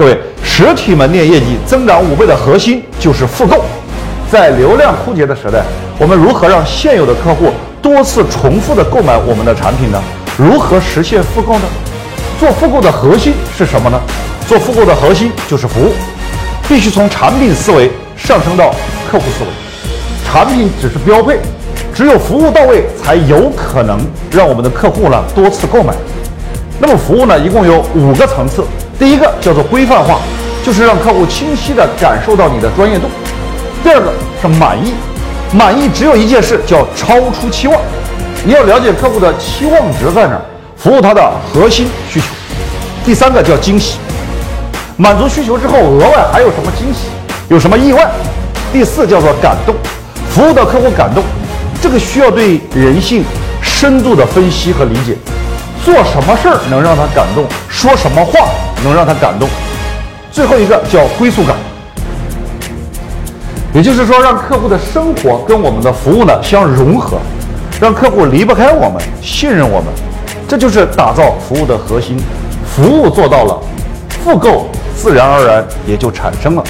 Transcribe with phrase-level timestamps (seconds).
[0.00, 3.62] 各位，实体门店业绩增长五倍的核心就是复购。
[4.32, 5.62] 在流量枯竭的时代，
[5.98, 7.50] 我们如何让现有的客户
[7.82, 10.02] 多次重复的购买我们的产品呢？
[10.38, 11.64] 如何实现复购呢？
[12.38, 14.00] 做复购的核心是什么呢？
[14.48, 15.92] 做复购的核心就是服务，
[16.66, 18.74] 必须从产品思维上升到
[19.12, 19.50] 客户思维。
[20.26, 21.38] 产品只是标配，
[21.94, 25.92] 只有服务到位，才有可能让我们的客户呢多次购买。
[26.78, 28.64] 那么服务呢，一共有五个层次。
[29.00, 30.18] 第一个叫做规范化，
[30.62, 33.06] 就是让客户清晰地感受到你的专业度。
[33.82, 34.92] 第二个是满意，
[35.54, 37.80] 满意只有一件事，叫超出期望。
[38.44, 40.42] 你要了解客户的期望值在哪儿，
[40.76, 42.26] 服务他的核心需求。
[43.02, 43.96] 第三个叫惊喜，
[44.98, 47.08] 满足需求之后，额外还有什么惊喜？
[47.48, 48.06] 有什么意外？
[48.70, 49.74] 第四叫做感动，
[50.28, 51.24] 服务到客户感动，
[51.80, 53.24] 这个需要对人性
[53.62, 55.16] 深度的分析和理解。
[55.84, 57.44] 做什么事儿能让他感动？
[57.68, 58.48] 说什么话
[58.84, 59.48] 能让他感动？
[60.30, 61.56] 最后一个叫归宿感，
[63.74, 67.18] 也就是说，让客户的生活跟我们的服务呢相融合，
[67.80, 69.86] 让客户离不开我们，信任我们，
[70.46, 72.16] 这就是打造服务的核心。
[72.64, 73.58] 服务做到了，
[74.24, 76.62] 复购自然而然也就产生了。